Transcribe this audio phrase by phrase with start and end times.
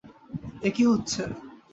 [0.61, 1.21] এ কী হচ্ছে?